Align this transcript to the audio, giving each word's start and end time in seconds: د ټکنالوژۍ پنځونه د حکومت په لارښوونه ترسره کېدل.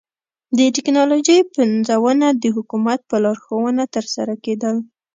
د 0.57 0.59
ټکنالوژۍ 0.75 1.39
پنځونه 1.55 2.27
د 2.41 2.43
حکومت 2.55 2.99
په 3.09 3.15
لارښوونه 3.23 3.83
ترسره 3.95 4.33
کېدل. 4.45 4.75